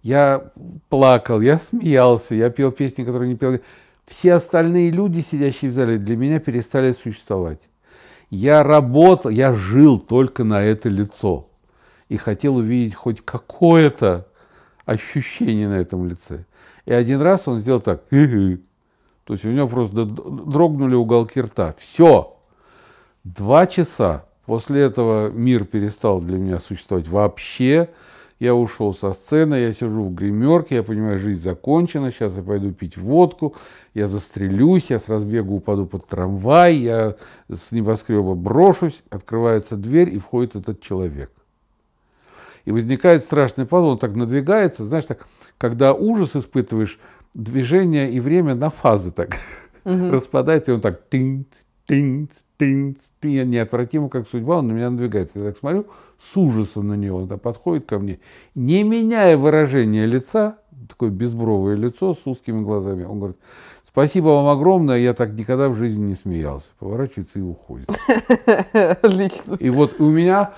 [0.02, 0.50] я
[0.88, 3.58] плакал, я смеялся, я пел песни, которые не пел.
[4.06, 7.60] Все остальные люди, сидящие в зале, для меня перестали существовать.
[8.30, 11.48] Я работал, я жил только на это лицо
[12.08, 14.28] и хотел увидеть хоть какое-то
[14.84, 16.44] ощущение на этом лице.
[16.84, 18.08] И один раз он сделал так,
[19.26, 21.74] то есть у него просто дрогнули уголки рта.
[21.76, 22.36] Все.
[23.24, 24.24] Два часа.
[24.46, 27.90] После этого мир перестал для меня существовать вообще.
[28.38, 32.70] Я ушел со сцены, я сижу в гримерке, я понимаю, жизнь закончена, сейчас я пойду
[32.70, 33.54] пить водку,
[33.94, 37.16] я застрелюсь, я с разбегу упаду под трамвай, я
[37.50, 41.30] с небоскреба брошусь, открывается дверь, и входит этот человек.
[42.66, 46.98] И возникает страшный падал, он так надвигается, знаешь, так, когда ужас испытываешь,
[47.32, 49.38] движение и время на фазы так
[49.84, 51.46] распадается, и он так тынь,
[51.86, 55.38] тынь, тынь, тынь, неотвратимо, как судьба, он на меня надвигается.
[55.38, 55.86] Я так смотрю
[56.18, 58.18] с ужасом на него, он подходит ко мне,
[58.54, 63.04] не меняя выражение лица, такое безбровое лицо с узкими глазами.
[63.04, 63.38] Он говорит,
[63.84, 66.68] спасибо вам огромное, я так никогда в жизни не смеялся.
[66.78, 67.88] Поворачивается и уходит.
[69.02, 69.54] Отлично.
[69.54, 70.52] И вот у меня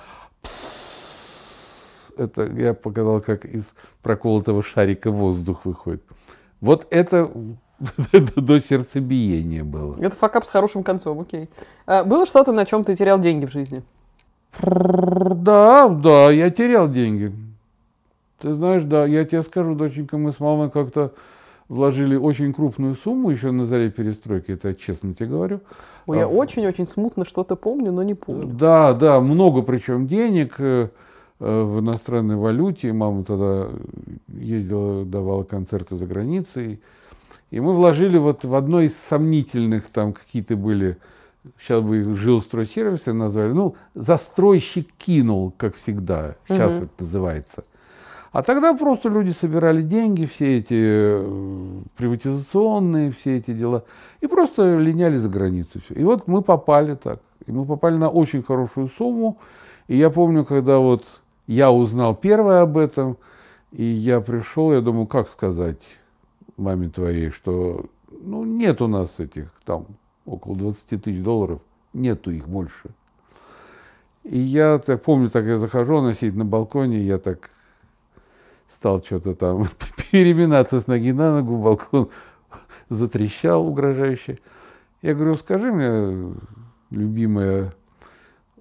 [2.17, 6.03] это я показал, как из проколотого шарика воздух выходит.
[6.59, 7.31] Вот это
[8.35, 9.95] до сердцебиения было.
[9.99, 11.49] Это факап с хорошим концом, окей.
[11.85, 13.83] А, было что-то, на чем ты терял деньги в жизни?
[14.61, 17.31] Да, да, я терял деньги.
[18.39, 21.13] Ты знаешь, да, я тебе скажу, доченька, мы с мамой как-то
[21.67, 25.61] вложили очень крупную сумму еще на заре перестройки, это я честно тебе говорю.
[26.07, 28.47] Ой, я очень-очень смутно что-то помню, но не помню.
[28.47, 30.89] Да, да, много причем денег э,
[31.39, 32.91] э, в иностранной валюте.
[32.91, 33.67] Мама тогда
[34.27, 36.79] ездила, давала концерты за границей.
[37.51, 40.97] И мы вложили вот в одно из сомнительных, там какие-то были,
[41.59, 46.83] сейчас бы их жилстройсервисы назвали, ну, застройщик кинул, как всегда, сейчас Мгм.
[46.83, 47.63] это называется.
[48.31, 53.83] А тогда просто люди собирали деньги, все эти э, приватизационные, все эти дела,
[54.21, 55.81] и просто линяли за границу.
[55.83, 55.95] Все.
[55.95, 57.19] И вот мы попали так.
[57.47, 59.39] И мы попали на очень хорошую сумму.
[59.87, 61.03] И я помню, когда вот
[61.47, 63.17] я узнал первое об этом,
[63.71, 65.79] и я пришел, я думаю, как сказать
[66.59, 69.87] маме твоей, что ну, нет у нас этих там
[70.25, 71.61] около 20 тысяч долларов,
[71.93, 72.89] нету их больше.
[74.23, 77.49] И я так помню, так я захожу, она сидит на балконе, я так
[78.67, 79.67] стал что-то там
[80.11, 82.09] переминаться с ноги на ногу, балкон
[82.89, 84.39] затрещал угрожающе.
[85.01, 86.35] Я говорю, скажи мне,
[86.91, 87.73] любимая,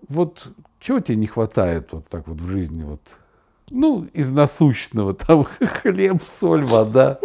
[0.08, 2.84] вот чего тебе не хватает вот так вот в жизни?
[2.84, 3.00] Вот
[3.70, 7.18] ну, из насущного, там хлеб, соль, вода.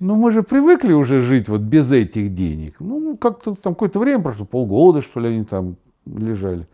[0.00, 2.76] Ну, мы же привыкли уже жить вот без этих денег.
[2.78, 6.68] Ну, как-то там какое-то время прошло, полгода, что ли, они там лежали.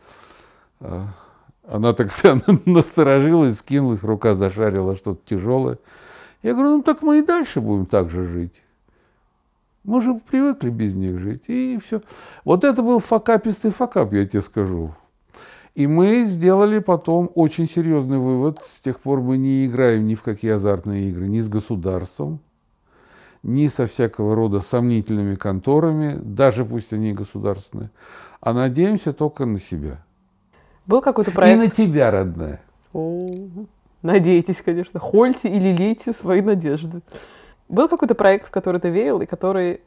[0.80, 1.08] А,
[1.66, 2.10] она так
[2.66, 5.78] насторожилась, скинулась, рука зашарила что-то тяжелое.
[6.42, 8.52] Я говорю, ну так мы и дальше будем так же жить.
[9.82, 12.02] Мы же привыкли без них жить, и все.
[12.44, 14.94] Вот это был факапистый факап, я тебе скажу.
[15.74, 18.60] И мы сделали потом очень серьезный вывод.
[18.60, 22.40] С тех пор мы не играем ни в какие азартные игры, ни с государством,
[23.44, 27.90] ни со всякого рода сомнительными конторами, даже пусть они и государственные,
[28.40, 30.02] а надеемся только на себя.
[30.86, 31.56] Был какой-то проект?
[31.56, 32.60] И на тебя, родная.
[32.92, 33.28] О,
[34.02, 34.98] надейтесь, конечно.
[34.98, 37.02] Хольте или лейте свои надежды.
[37.68, 39.80] Был какой-то проект, в который ты верил и который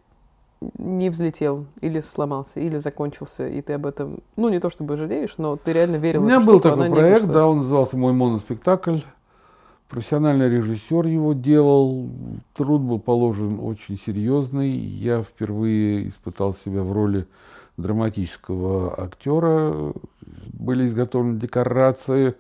[0.78, 5.38] не взлетел, или сломался, или закончился, и ты об этом, ну, не то чтобы жалеешь,
[5.38, 8.14] но ты реально верил У меня в был штуку, такой проект, да, он назывался «Мой
[8.14, 9.00] моноспектакль».
[9.88, 12.10] Профессиональный режиссер его делал,
[12.54, 14.70] труд был положен очень серьезный.
[14.70, 17.26] Я впервые испытал себя в роли
[17.78, 19.94] драматического актера.
[20.52, 22.36] Были изготовлены декорации,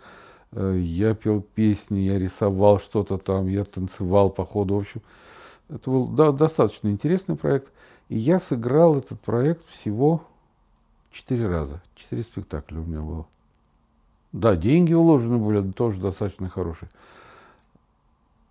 [0.51, 4.75] э, я пел песни, я рисовал что-то там, я танцевал по ходу.
[4.75, 5.01] В общем,
[5.69, 7.71] это был да, достаточно интересный проект.
[8.09, 10.21] И я сыграл этот проект всего
[11.11, 11.81] четыре раза.
[11.95, 13.25] Четыре спектакля у меня было.
[14.33, 16.89] Да, деньги вложены были, тоже достаточно хорошие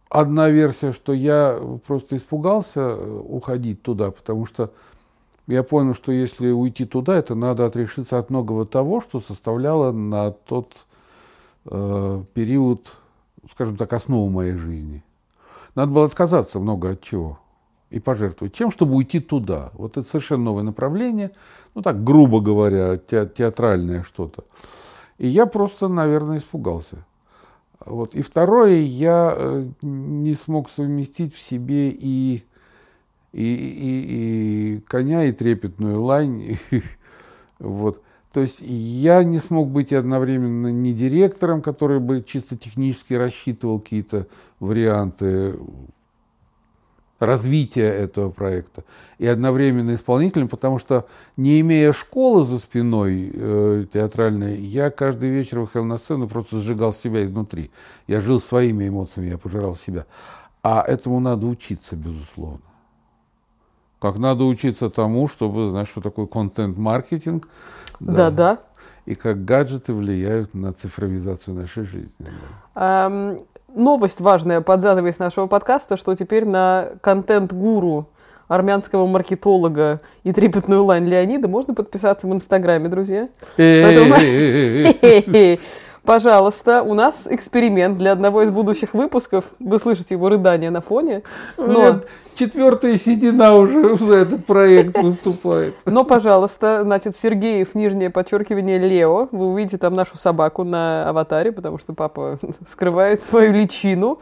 [0.08, 4.72] одна версия, что я просто испугался э, уходить туда, потому что
[5.46, 10.32] я понял, что если уйти туда, это надо отрешиться от многого того, что составляло на
[10.32, 10.72] тот
[11.66, 12.96] э, период,
[13.50, 15.02] скажем так, основу моей жизни.
[15.74, 17.38] Надо было отказаться много от чего
[17.90, 19.70] и пожертвовать тем, чтобы уйти туда.
[19.74, 21.30] Вот это совершенно новое направление,
[21.74, 24.44] ну так, грубо говоря, те, театральное что-то.
[25.18, 27.04] И я просто, наверное, испугался.
[27.86, 28.14] Вот.
[28.14, 32.42] И второе, я э, не смог совместить в себе и,
[33.32, 36.58] и, и, и коня, и трепетную лань.
[37.60, 38.02] вот.
[38.32, 44.26] То есть я не смог быть одновременно не директором, который бы чисто технически рассчитывал какие-то
[44.58, 45.54] варианты
[47.18, 48.84] развития этого проекта
[49.18, 51.06] и одновременно исполнителем, потому что
[51.36, 56.92] не имея школы за спиной э, театральной, я каждый вечер выходил на сцену просто сжигал
[56.92, 57.70] себя изнутри.
[58.06, 60.06] Я жил своими эмоциями, я пожирал себя.
[60.62, 62.60] А этому надо учиться, безусловно.
[63.98, 67.48] Как надо учиться тому, чтобы знать, что такое контент-маркетинг.
[67.98, 68.60] Да, да.
[69.06, 72.26] И как гаджеты влияют на цифровизацию нашей жизни.
[72.74, 73.08] Да.
[73.08, 73.46] Um
[73.76, 78.08] новость важная под занавес нашего подкаста, что теперь на контент-гуру
[78.48, 83.28] армянского маркетолога и трепетную лань Леонида можно подписаться в Инстаграме, друзья.
[86.06, 89.44] Пожалуйста, у нас эксперимент для одного из будущих выпусков.
[89.58, 91.22] Вы слышите его рыдание на фоне.
[91.56, 92.00] Но...
[92.36, 95.74] Четвертая седина уже за этот проект выступает.
[95.86, 99.28] Но, пожалуйста, значит, Сергеев, нижнее подчеркивание, Лео.
[99.32, 104.18] Вы увидите там нашу собаку на аватаре, потому что папа скрывает свою личину.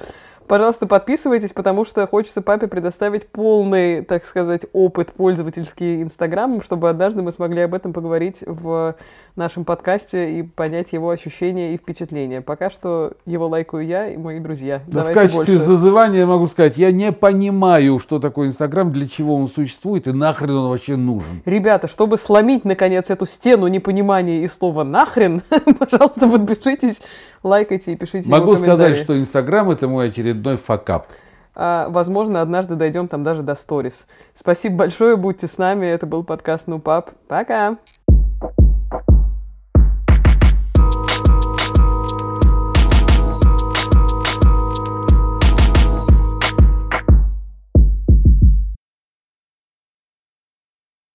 [0.47, 7.23] Пожалуйста, подписывайтесь, потому что хочется папе предоставить полный, так сказать, опыт пользовательский Инстаграмом, чтобы однажды
[7.23, 8.95] мы смогли об этом поговорить в
[9.37, 12.41] нашем подкасте и понять его ощущения и впечатления.
[12.41, 14.83] Пока что его лайкаю я и мои друзья.
[14.87, 15.59] Да в качестве больше.
[15.59, 20.55] зазывания могу сказать, я не понимаю, что такое Инстаграм, для чего он существует и нахрен
[20.57, 21.43] он вообще нужен.
[21.45, 25.43] Ребята, чтобы сломить, наконец, эту стену непонимания и слова «нахрен»,
[25.79, 27.03] пожалуйста, подпишитесь,
[27.45, 31.07] лайкайте и пишите Могу сказать, что Инстаграм– это мой очередной факап.
[31.55, 34.09] А, возможно, однажды дойдем там даже до сторис.
[34.33, 35.87] Спасибо большое, будьте с нами.
[35.87, 37.11] Это был подкаст «Ну, пап».
[37.29, 37.77] Пока!